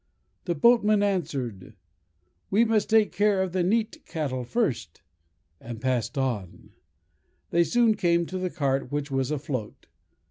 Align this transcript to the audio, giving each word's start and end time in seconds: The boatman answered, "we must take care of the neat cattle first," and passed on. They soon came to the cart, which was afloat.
The 0.45 0.55
boatman 0.55 1.03
answered, 1.03 1.75
"we 2.49 2.65
must 2.65 2.89
take 2.89 3.11
care 3.11 3.39
of 3.43 3.51
the 3.51 3.61
neat 3.61 4.03
cattle 4.03 4.43
first," 4.43 5.03
and 5.59 5.79
passed 5.79 6.17
on. 6.17 6.71
They 7.51 7.63
soon 7.63 7.93
came 7.93 8.25
to 8.25 8.39
the 8.39 8.49
cart, 8.49 8.91
which 8.91 9.11
was 9.11 9.29
afloat. 9.29 9.85